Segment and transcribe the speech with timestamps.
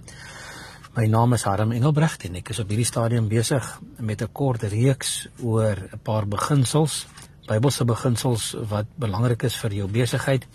[0.94, 3.64] My naam is Harm Engelbrecht en ek is op hierdie stadium besig
[3.98, 7.06] met 'n kort reeks oor 'n paar beginsels,
[7.48, 10.46] Bybelse beginsels wat belangrik is vir jou besigheid.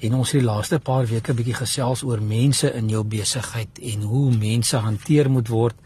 [0.00, 4.02] En ons het die laaste paar weke bietjie gesels oor mense in jou besigheid en
[4.02, 5.76] hoe mense hanteer moet word.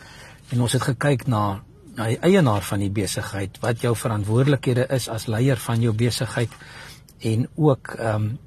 [0.52, 1.62] En ons het gekyk na
[1.96, 6.50] na die eienaar van die besigheid, wat jou verantwoordelikhede is as leier van jou besigheid
[7.18, 8.38] en ook ehm um,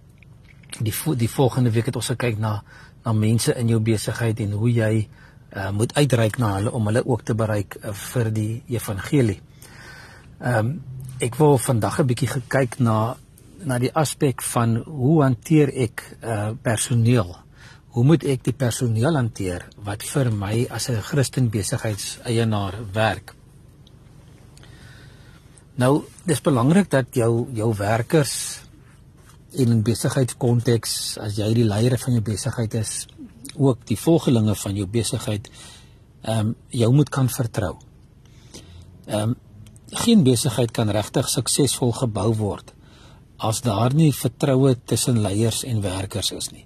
[0.80, 2.64] die die volgende week het ons gekyk na
[3.06, 5.08] na mense in jou besigheid en hoe jy
[5.56, 9.40] uh, moet uitreik na hulle om hulle ook te bereik uh, vir die evangelie.
[10.40, 10.76] Ehm um,
[11.24, 13.16] ek wil vandag 'n bietjie gekyk na
[13.64, 17.32] na die aspek van hoe hanteer ek uh, personeel?
[17.96, 23.34] Hoe moet ek die personeel hanteer wat vir my as 'n Christen besigheidseienaar werk?
[25.76, 28.60] Nou, dis belangrik dat jou jou werkers
[29.52, 33.08] in 'n besigheidskonteks as jy die leier van jou besigheid is,
[33.58, 35.50] ook die volgelinge van jou besigheid
[36.26, 37.76] ehm um, jou moet kan vertrou.
[39.06, 39.36] Ehm um,
[39.96, 42.74] geen besigheid kan regtig suksesvol gebou word
[43.38, 46.66] as daar nie vertroue tussen leiers en werkers is nie.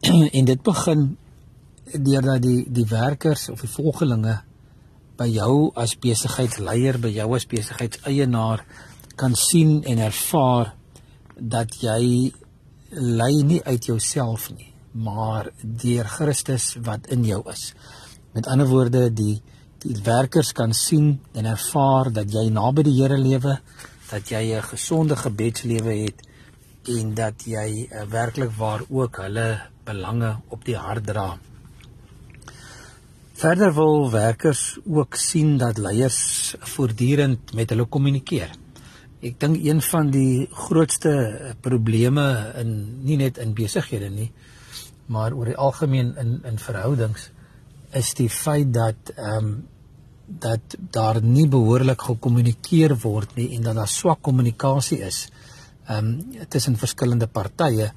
[0.38, 1.16] en dit begin
[1.92, 4.40] deurdat die die werkers of die volgelinge
[5.16, 8.64] by jou as besigheidsleier, by jou as besigheidseienaar
[9.16, 10.74] kan sien en ervaar
[11.38, 12.32] dat jy
[12.90, 17.72] lei nie uit jouself nie maar deur Christus wat in jou is.
[18.34, 19.42] Met ander woorde, die
[19.84, 23.58] die werkers kan sien en ervaar dat jy naby die Here lewe,
[24.08, 26.22] dat jy 'n gesonde gebedslewe het
[26.88, 31.38] en dat jy uh, werklik waar ook hulle belange op die hart dra.
[33.34, 38.50] Verder wil werkers ook sien dat leiers voortdurend met hulle kommunikeer.
[39.20, 42.70] Ek dink een van die grootste probleme in
[43.04, 44.30] nie net in besighede nie,
[45.06, 47.30] maar oor die algemeen in in verhoudings
[47.92, 49.54] is die feit dat ehm um,
[50.26, 55.28] dat daar nie behoorlik gekommunikeer word nie en dat daar swak kommunikasie is
[55.86, 57.92] ehm um, tussen verskillende partye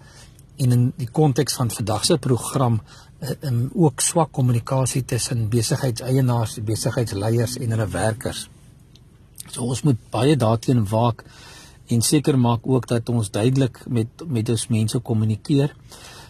[0.58, 2.82] en in die konteks van vandag se program
[3.20, 8.50] ehm um, ook swak kommunikasie tussen besigheidseienaars, besigheidsleiers en hulle werkers.
[9.50, 11.24] So ons moet baie daarteen waak
[11.88, 15.74] en seker maak ook dat ons duidelik met met ons mense kommunikeer.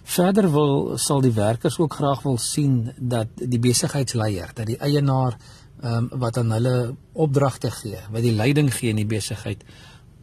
[0.07, 5.35] Verder wil sal die werkers ook graag wil sien dat die besigheidsleier, dat die eienaar
[5.78, 9.62] ehm um, wat aan hulle opdragte gee, wat die leiding gee in die besigheid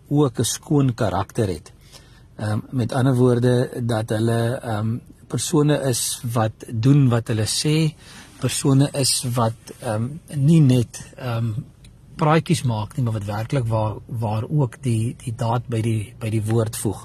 [0.08, 1.72] ook 'n skoon karakter het.
[2.36, 7.46] Ehm um, met ander woorde dat hulle ehm um, persone is wat doen wat hulle
[7.46, 7.94] sê,
[8.40, 11.64] persone is wat ehm um, nie net ehm um,
[12.16, 16.30] praatjies maak nie, maar wat werklik waar waar ook die die daad by die by
[16.30, 17.04] die woord voeg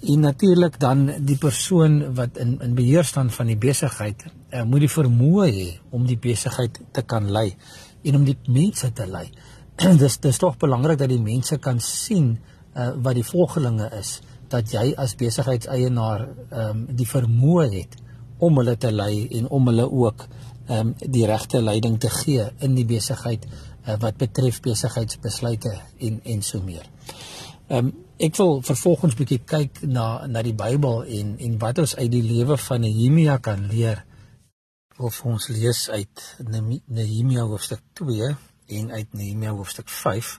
[0.00, 4.84] en natuurlik dan die persoon wat in in beheer staan van die besigheid uh, moet
[4.84, 7.54] die vermoë hê om die besigheid te kan lei
[8.02, 9.30] en om die mense te lei.
[10.02, 12.36] dis dis tog belangrik dat die mense kan sien
[12.74, 17.96] uh, wat die volgelinge is dat jy as besigheidseienaar um, die vermoë het
[18.38, 20.26] om hulle te lei en om hulle ook
[20.70, 26.42] um, die regte leiding te gee in die besigheid uh, wat betref besigheidsbesluite en en
[26.42, 26.84] so meer.
[27.68, 31.96] Ehm um, ek wil vervolgens bietjie kyk na na die Bybel en en wat ons
[31.98, 34.04] uit die lewe van Nehemia kan leer.
[34.92, 38.30] Ek wil vir ons lees uit Nehemia hoofstuk 2
[38.78, 40.32] en uit Nehemia hoofstuk 5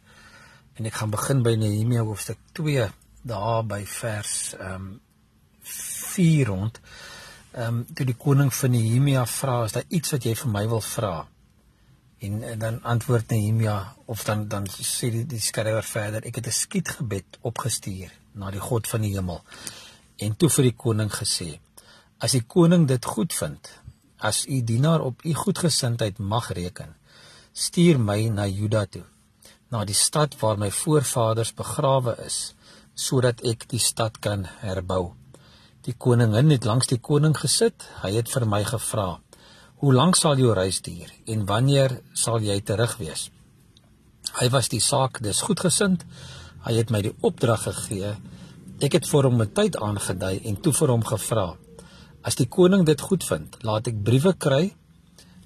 [0.77, 2.89] en ek gaan begin by Nehemia hoofstuk 2
[3.27, 4.89] daar by vers ehm um,
[5.67, 6.81] 4 rond.
[7.53, 10.67] Ehm um, toe die koning van Nehemia vra, is daar iets wat jy vir my
[10.67, 11.27] wil vra?
[12.19, 16.47] En, en dan antwoord Nehemia of dan dan sê die, die skrywer verder ek het
[16.47, 19.43] 'n skietgebed opgestuur na die God van die hemel
[20.17, 21.59] en toe vir die koning gesê
[22.17, 23.69] as die koning dit goed vind
[24.29, 26.95] as u dienaar op u goedgesindheid mag reken
[27.53, 29.05] stuur my na Juda toe
[29.69, 32.39] na die stad waar my voorvaders begrawe is
[32.95, 35.13] sodat ek die stad kan herbou
[35.85, 39.09] die koningin het langs die koning gesit hy het vir my gevra
[39.77, 43.27] Hoe lank sal jou reis duur en wanneer sal jy terug wees?
[44.39, 46.01] Hy was die saak dis goedgesind.
[46.65, 48.15] Hy het my die opdrag gegee.
[48.81, 51.57] Ek het vir hom 'n tyd aangedui en toe vir hom gevra:
[52.23, 54.73] As die koning dit goed vind, laat ek briewe kry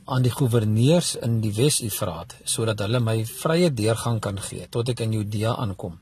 [0.05, 4.99] aan die goewerneurs in die Wes-Efraat sodat hulle my vrye deurgang kan gee tot ek
[5.01, 5.99] in Judea aankom.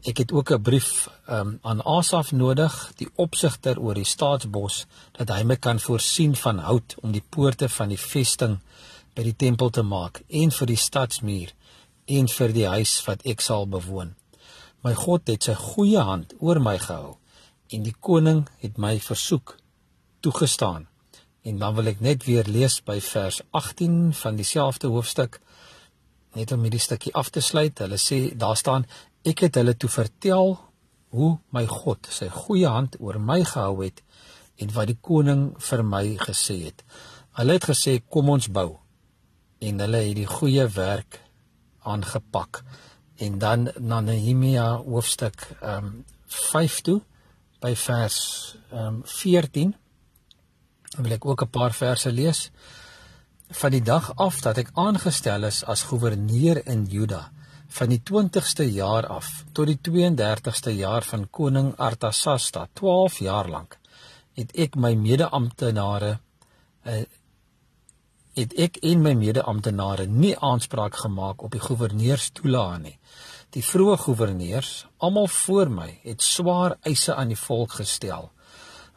[0.00, 5.28] Ek het ook 'n brief um, aan Asaf nodig, die opsigter oor die staatsbos, dat
[5.28, 8.58] hy my kan voorsien van hout om die poorte van die vesting
[9.14, 11.52] by die tempel te maak en vir die stadsmuur
[12.06, 14.14] en vir die huis wat ek sal bewoon.
[14.82, 17.18] My God het sy goeie hand oor my gehou
[17.68, 19.56] en die koning het my versoek
[20.20, 20.86] toegestaan.
[21.42, 25.40] En dan wil ek net weer lees by vers 18 van dieselfde hoofstuk
[26.32, 27.78] net om hierdie stukkie af te sluit.
[27.78, 28.86] Hulle sê daar staan
[29.24, 30.56] ek het hulle toe vertel
[31.16, 34.02] hoe my God sy goeie hand oor my gehou het
[34.60, 36.84] en wat die koning vir my gesê het.
[37.38, 38.78] Hulle het gesê kom ons bou.
[39.60, 41.20] En hulle het die goeie werk
[41.88, 42.62] aangepak.
[43.20, 47.00] En dan na Nehemia hoofstuk ehm um, 5 toe
[47.60, 48.18] by vers
[48.70, 49.74] ehm um, 14
[50.90, 52.50] Dan wil ek ook 'n paar verse lees.
[53.50, 57.32] Van die dag af dat ek aangestel is as goewerneur in Juda,
[57.70, 63.78] van die 20ste jaar af tot die 32ste jaar van koning Artasasta, 12 jaar lank,
[64.38, 66.18] het ek my mede-amptenare
[66.86, 67.02] uh,
[68.38, 72.96] het ek en my mede-amptenare nie aanspraak gemaak op die goewerneurs-toelae nie.
[73.50, 78.30] Die vroeë goewerneurs, almal voor my, het swaar eise aan die volk gestel.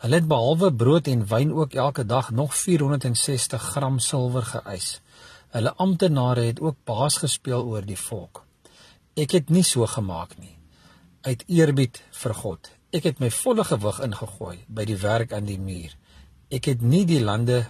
[0.04, 5.00] Hulle het behalwe brood en wyn ook elke dag nog 460 gram silwer geëis.
[5.56, 8.43] Hulle amptenare het ook baas gespeel oor die volk.
[9.14, 10.56] Ek het nie so gemaak nie.
[11.22, 12.70] Uit eerbied vir God.
[12.94, 15.94] Ek het my volle gewig ingegooi by die werk aan die muur.
[16.50, 17.64] Ek het nie die lande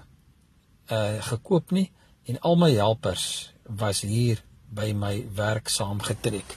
[0.92, 1.90] uh gekoop nie
[2.28, 4.40] en al my helpers was hier
[4.72, 6.56] by my werk saamgetrek.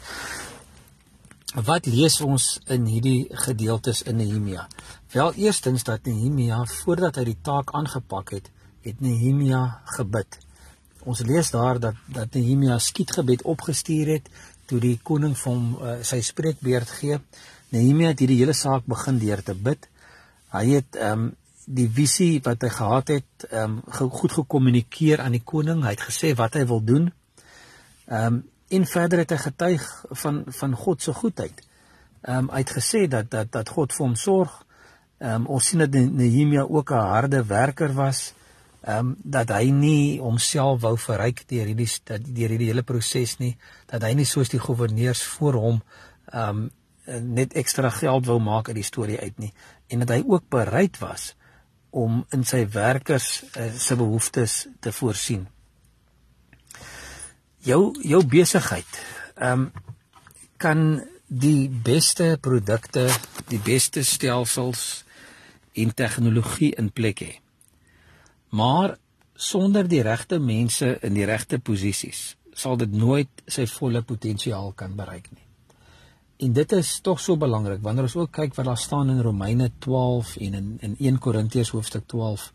[1.66, 4.68] Wat lees ons in hierdie gedeeltes in Nehemia?
[5.12, 8.50] Wel eerstens dat Nehemia voordat hy die taak aangepak het,
[8.86, 10.38] het Nehemia gebid.
[11.06, 14.30] Ons lees daar dat dat Nehemia skietgebed opgestuur het
[14.66, 17.18] toe die koning hom uh, sy spreekbeurt gee.
[17.74, 19.88] Nehemia het hierdie hele saak begin deur te bid.
[20.54, 21.34] Hy het ehm um,
[21.66, 25.82] die visie wat hy gehad het, ehm um, goed gekommunikeer aan die koning.
[25.82, 27.08] Hy het gesê wat hy wil doen.
[28.06, 29.82] Ehm um, en verder het hy getuig
[30.22, 31.62] van van God se goedheid.
[32.22, 34.54] Ehm um, hy het gesê dat dat dat God vir hom sorg.
[35.18, 38.32] Ehm um, ons sien dat Nehemia ook 'n harde werker was.
[38.86, 43.56] Ehm um, dat hy nie homself wou verryk deur hierdie deur hierdie hele proses nie,
[43.90, 45.80] dat hy nie soos die goewerneurs voor hom
[46.32, 46.68] ehm um,
[47.06, 49.52] net ekstra geld wou maak uit die storie uit nie
[49.94, 51.36] en dat hy ook bereid was
[51.94, 55.44] om in sy werkers uh, se behoeftes te voorsien
[57.62, 58.98] jou jou besigheid
[59.36, 59.94] ehm um,
[60.56, 60.82] kan
[61.26, 63.08] die beste produkte,
[63.50, 65.04] die beste stelsels
[65.74, 67.32] en tegnologie in plek hê.
[68.56, 68.96] Maar
[69.34, 74.94] sonder die regte mense in die regte posisies sal dit nooit sy volle potensiaal kan
[74.96, 75.42] bereik nie.
[76.46, 79.68] En dit is tog so belangrik wanneer ons ook kyk wat daar staan in Romeine
[79.84, 82.46] 12 en in in 1 Korintiërs hoofstuk 12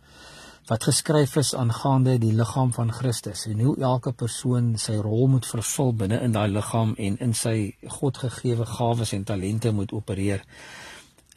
[0.72, 5.46] wat geskryf is aangaande die liggaam van Christus en hoe elke persoon sy rol moet
[5.54, 7.56] vervul binne in daai liggaam en in sy
[8.00, 10.46] Godgegewe gawes en talente moet opereer.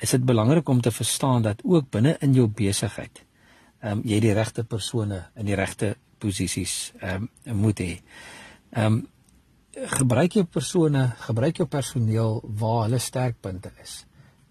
[0.01, 3.25] Is dit belangrik om te verstaan dat ook binne in jou besigheid
[3.85, 7.93] ehm um, jy die regte persone in die regte posisies ehm um, moet hê.
[8.73, 9.03] Ehm um,
[9.75, 14.05] gebruik jou persone, gebruik jou personeel waar hulle sterkpunte is.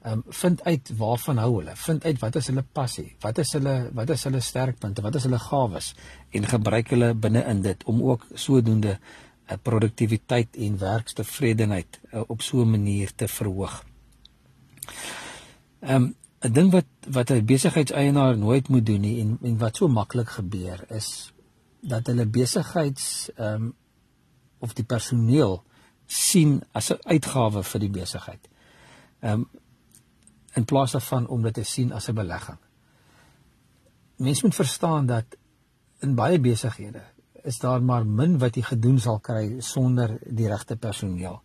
[0.04, 3.54] Ehm um, vind uit waarvan hou hulle, vind uit wat is hulle passie, wat is
[3.58, 5.94] hulle wat is hulle sterkpunte, wat is hulle gawes?
[6.32, 12.42] En gebruik hulle binne in dit om ook sodoende uh, produktiwiteit en werkstevredenheid uh, op
[12.42, 13.84] so 'n manier te verhoog.
[15.80, 16.14] Ehm um,
[16.44, 20.30] 'n ding wat wat 'n besigheidseienaar nooit moet doen nie en en wat so maklik
[20.30, 21.34] gebeur is
[21.82, 23.74] dat hulle besigheids ehm um,
[24.60, 25.64] of die personeel
[26.06, 28.50] sien as 'n uitgawe vir die besigheid.
[29.20, 29.50] Ehm um,
[30.54, 32.58] in plaas daarvan om dit te sien as 'n belegging.
[34.16, 35.26] Mense moet verstaan dat
[36.00, 37.04] in baie besighede
[37.44, 41.42] is daar maar min wat jy gedoen sal kry sonder die regte personeel.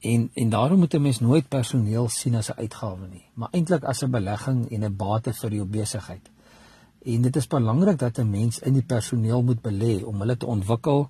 [0.00, 3.84] En en daarom moet 'n mens nooit personeel sien as 'n uitgawe nie, maar eintlik
[3.84, 6.30] as 'n belegging en 'n bate vir jou besigheid.
[7.04, 10.46] En dit is belangrik dat 'n mens in die personeel moet belê om hulle te
[10.46, 11.08] ontwikkel,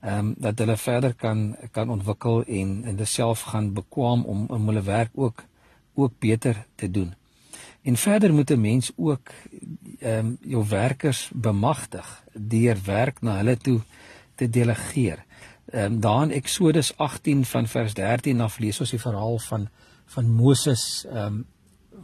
[0.00, 4.46] ehm um, dat hulle verder kan kan ontwikkel en en dit self gaan bekwam om
[4.48, 5.44] om hulle werk ook
[5.94, 7.14] ook beter te doen.
[7.82, 9.28] En verder moet 'n mens ook
[9.98, 13.80] ehm um, jou werkers bemagtig deur werk na hulle toe
[14.34, 15.24] te delegeer.
[15.72, 19.68] Ehm um, daar in Eksodus 18 van vers 13 af lees ons die verhaal van
[20.14, 21.46] van Moses ehm um,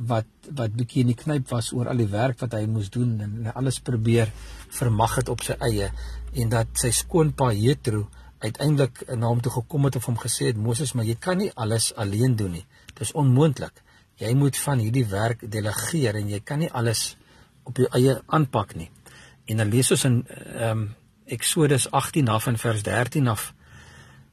[0.08, 0.26] wat
[0.58, 3.52] wat bietjie in die knyp was oor al die werk wat hy moes doen en
[3.54, 4.32] alles probeer
[4.78, 5.90] vermag het op sy eie
[6.34, 8.08] en dat sy skoonpa Jethro
[8.44, 11.52] uiteindelik na hom toe gekom het en hom gesê het Moses maar jy kan nie
[11.54, 12.66] alles alleen doen nie.
[12.98, 13.80] Dis onmoontlik.
[14.20, 17.14] Jy moet van hierdie werk delegeer en jy kan nie alles
[17.64, 18.90] op jou eie aanpak nie.
[19.48, 20.84] En dan lees ons in ehm um,
[21.24, 23.52] Eksodus 18 af in vers 13 af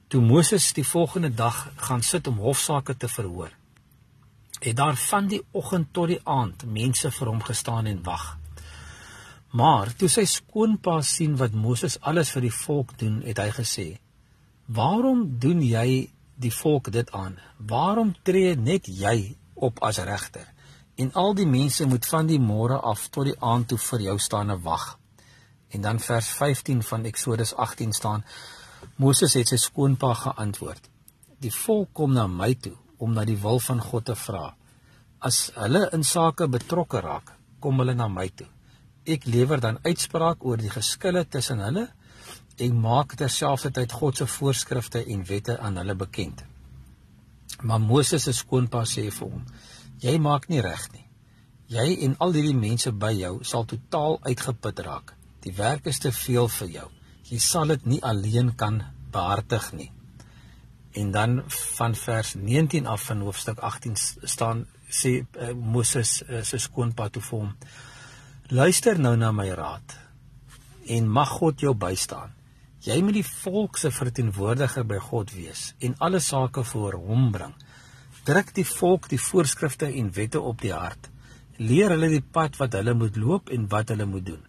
[0.07, 3.51] toe Moses die volgende dag gaan sit om hofsaake te verhoor
[4.61, 8.37] het daar van die oggend tot die aand mense vir hom gestaan en wag.
[9.57, 13.87] Maar toe sy skoonpa sien wat Moses alles vir die volk doen, het hy gesê:
[14.65, 17.39] "Waarom doen jy die volk dit aan?
[17.57, 20.47] Waarom tree net jy op as regter?
[20.95, 24.19] En al die mense moet van die môre af tot die aand toe vir jou
[24.19, 25.00] staan en wag."
[25.71, 28.25] En dan vers 15 van Eksodus 18 staan:
[28.95, 30.89] Moses het sy skoonpa geantwoord:
[31.39, 34.51] "Die volk kom na my toe om na die wil van God te vra.
[35.19, 38.47] As hulle in sake betrokke raak, kom hulle na my toe.
[39.05, 41.87] Ek lewer dan uitspraak oor die geskille tussen hulle
[42.61, 46.43] en maak terselfdertyd God se voorskrifte en wette aan hulle bekend.
[47.61, 49.45] Maar Moses se skoonpa sê vir hom:
[50.01, 51.07] "Jy maak nie reg nie.
[51.67, 55.15] Jy en al hierdie mense by jou sal totaal uitgeput raak.
[55.41, 56.89] Die werk is te veel vir jou.
[57.31, 58.81] Jy sal dit nie alleen kan
[59.11, 59.91] behartig nie."
[60.91, 66.57] En dan van vers 19 af van hoofstuk 18 staan sê uh, Moses uh, se
[66.59, 67.53] skoonpa toe vir hom:
[68.51, 69.97] Luister nou na my raad
[70.91, 72.33] en mag God jou bystaan.
[72.81, 77.53] Jy moet die volk se verteenwoordiger by God wees en alle sake voor hom bring.
[78.25, 81.09] Druk die volk die voorskrifte en wette op die hart.
[81.61, 84.41] Leer hulle die pad wat hulle moet loop en wat hulle moet doen.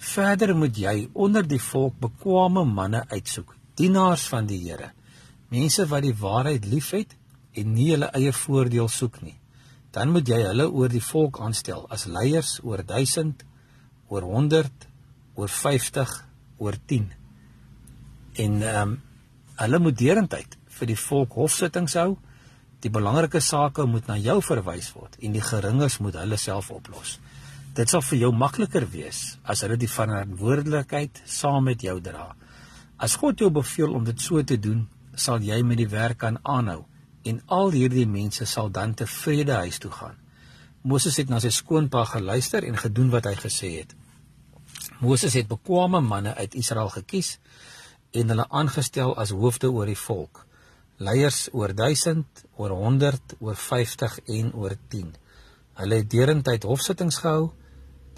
[0.00, 4.94] Verder moet jy onder die volk bekwame manne uitsoek, dienaars van die Here
[5.50, 7.16] mense wat die waarheid liefhet
[7.58, 9.36] en nie hulle eie voordeel soek nie.
[9.90, 13.42] Dan moet jy hulle oor die volk aanstel as leiers oor 1000,
[14.10, 14.86] oor 100,
[15.34, 16.12] oor 50,
[16.62, 17.08] oor 10.
[18.46, 18.98] En ehm um,
[19.60, 22.14] hulle moet derentyd vir die volk hofsittings hou.
[22.80, 27.18] Die belangrike sake moet na jou verwys word en die geringes moet hulle self oplos.
[27.70, 32.32] Dit sal vir jou makliker wees as hulle die verantwoordelikheid saam met jou dra.
[32.98, 36.40] As God jou beveel om dit so te doen, sal jy met die werk kan
[36.42, 36.82] aanhou
[37.30, 40.16] en al hierdie mense sal dan tevrede huis toe gaan.
[40.82, 43.94] Moses het na sy skoonpa geluister en gedoen wat hy gesê het.
[44.98, 47.36] Moses het bekwame manne uit Israel gekies
[48.16, 50.42] en hulle aangestel as hoofde oor die volk.
[50.98, 55.14] Leiers oor 1000, oor 100, oor 50 en oor 10.
[55.80, 57.52] Hulle het derentyd hofsittings gehou.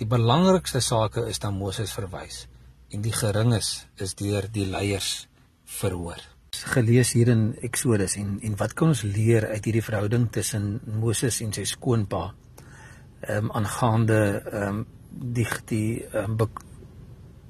[0.02, 2.49] Die belangrikste sake is dan Moses verwys.
[2.90, 5.28] En die geringes is deur die leiers
[5.78, 6.18] verhoor.
[6.73, 11.38] Gelees hier in Exodus en en wat kan ons leer uit hierdie verhouding tussen Moses
[11.47, 12.25] en sy skoonpa?
[13.21, 14.82] Ehm um, aangaande ehm um,
[15.38, 15.87] die die
[16.18, 16.35] um,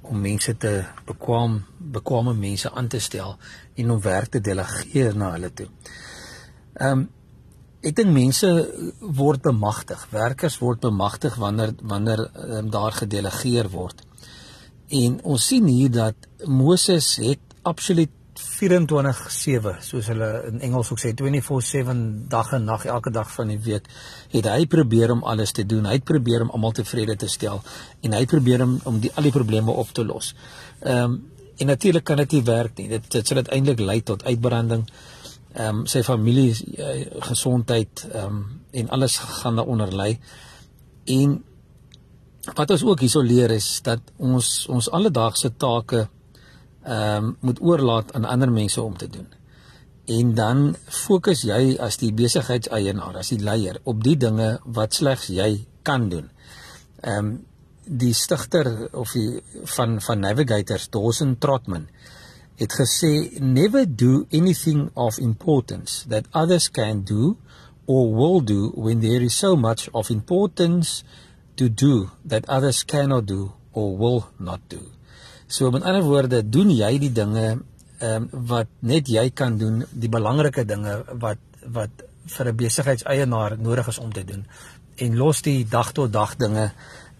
[0.02, 0.74] om mense te
[1.08, 1.62] bekwam
[1.96, 3.38] bekwame mense aan te stel
[3.80, 5.70] en om werk te delegeer na hulle toe.
[6.74, 7.08] Ehm um,
[7.82, 8.48] ek dink mense
[9.00, 14.04] word bemagtig, werkers word bemagtig wanneer wanneer um, daar gedelegeer word.
[14.92, 18.10] En ons sien hier dat Moses het absoluut
[18.42, 23.58] 24/7 soos hulle in Engels ook sê 24/7 dag en nag elke dag van die
[23.58, 23.88] week
[24.30, 25.86] het hy probeer om alles te doen.
[25.86, 27.62] Hy het probeer om almal tevrede te stel
[28.00, 30.34] en hy het probeer om om die al die probleme op te los.
[30.80, 31.20] Ehm um,
[31.60, 32.88] en natuurlik kan dit nie werk nie.
[32.88, 34.86] Dit dit sal uiteindelik lei tot uitbranding.
[34.86, 35.21] Ehm
[35.58, 38.42] um, sy familie uh, gesondheid ehm um,
[38.72, 40.14] en alles gaan daaronder lê.
[41.04, 41.34] En
[42.54, 46.06] wat ons ook hierso leer is dat ons ons alledaagse take
[46.82, 49.28] ehm um, moet oorlaat aan ander mense om te doen.
[50.04, 55.28] En dan fokus jy as die besigheidseienaar, as die leier op die dinge wat slegs
[55.30, 56.30] jy kan doen.
[57.00, 57.32] Ehm um,
[57.84, 59.42] die stigter of die
[59.74, 61.88] van van Navigators, Dawson Trotman,
[62.62, 67.36] het gesê never do anything of importance that others can do
[67.86, 71.02] or will do when there is so much of importance
[71.56, 74.80] to do that others cannot do or will not do.
[75.46, 77.46] So met ander woorde, doen jy die dinge
[78.02, 81.38] ehm um, wat net jy kan doen, die belangrike dinge wat
[81.70, 84.46] wat vir 'n besigheidseienaar nodig is om te doen
[84.96, 86.70] en los die dag tot dag dinge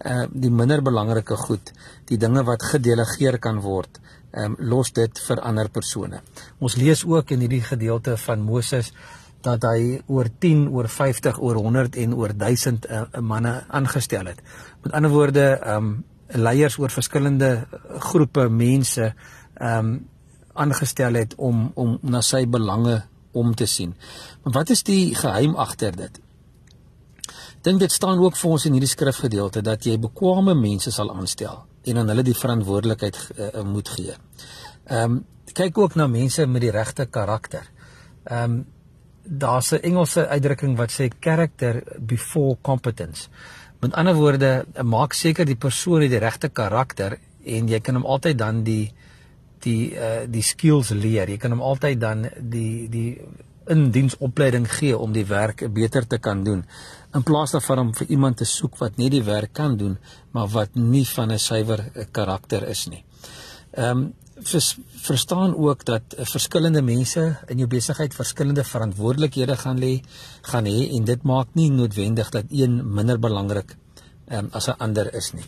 [0.03, 1.71] ehm uh, die minder belangrike goed,
[2.09, 3.99] die dinge wat gedelegeer kan word,
[4.37, 6.21] um, los dit vir ander persone.
[6.59, 8.91] Ons lees ook in hierdie gedeelte van Moses
[9.43, 14.31] dat hy oor 10, oor 50, oor 100 en oor 1000 uh, eh, manne aangestel
[14.31, 14.41] het.
[14.83, 15.93] Met ander woorde, ehm um,
[16.33, 17.67] leiers oor verskillende
[17.99, 19.95] groepe mense ehm um,
[20.53, 23.95] aangestel het om om na sy belange om te sien.
[24.43, 26.21] Maar wat is die geheim agter dit?
[27.63, 31.61] dink dit staan ook vir ons in hierdie skrifgedeelte dat jy bekwame mense sal aanstel
[31.83, 34.15] en aan hulle die verantwoordelikheid uh, moet gee.
[34.85, 35.21] Ehm um,
[35.53, 37.67] kyk ook na mense met die regte karakter.
[38.23, 38.65] Ehm um,
[39.23, 43.29] daar's 'n Engelse uitdrukking wat sê character before competence.
[43.79, 48.05] Met ander woorde, maak seker die persoon het die regte karakter en jy kan hom
[48.05, 48.93] altyd dan die
[49.59, 51.29] die uh die skills leer.
[51.29, 53.21] Jy kan hom altyd dan die die
[53.67, 56.65] indiensopleiding gee om die werk beter te kan doen
[57.13, 59.97] in plaas daarvan om vir iemand te soek wat net die werk kan doen
[60.31, 63.03] maar wat nie van 'n suiwer karakter is nie.
[63.71, 70.01] Ehm um, vers, verstaan ook dat verskillende mense in jou besigheid verskillende verantwoordelikhede gaan lê
[70.41, 73.75] gaan hê en dit maak nie noodwendig dat een minder belangrik
[74.31, 75.45] um, as 'n ander is nie.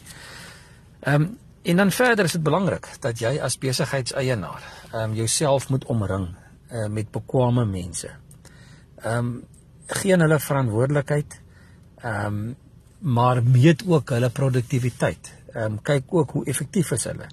[0.99, 5.69] Ehm um, en dan verder is dit belangrik dat jy as besigheidseienaar ehm um, jouself
[5.69, 6.27] moet omring
[6.71, 8.09] uh, met bekwame mense.
[9.03, 9.43] Ehm um,
[9.85, 11.41] geen hulle verantwoordelikheid
[12.01, 12.55] ehm um,
[12.99, 15.33] maar meet ook hulle produktiwiteit.
[15.53, 17.27] Ehm um, kyk ook hoe effektief is hulle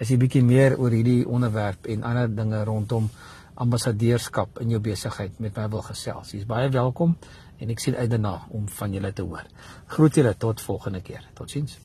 [0.00, 3.12] as jy bietjie meer oor hierdie onderwerp en ander dinge rondom
[3.60, 6.32] ambassadeurskap in jou besigheid met my wil gesels.
[6.32, 7.20] Jy's baie welkom
[7.60, 9.44] en ek sien uit daarna om van julle te hoor.
[9.92, 11.20] Groet julle tot volgende keer.
[11.36, 11.84] Totsiens.